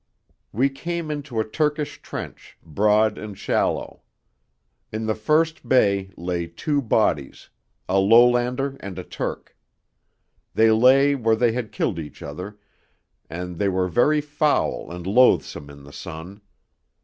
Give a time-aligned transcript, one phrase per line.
[0.51, 4.01] We came into a Turkish trench, broad and shallow.
[4.91, 7.51] In the first bay lay two bodies
[7.87, 9.55] a Lowlander and a Turk.
[10.55, 12.57] They lay where they had killed each other,
[13.29, 16.41] and they were very foul and loathsome in the sun.